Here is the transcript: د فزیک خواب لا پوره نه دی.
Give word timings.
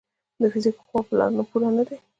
د 0.41 0.43
فزیک 0.53 0.75
خواب 0.87 1.07
لا 1.17 1.25
پوره 1.49 1.69
نه 1.77 1.83
دی. 1.87 1.97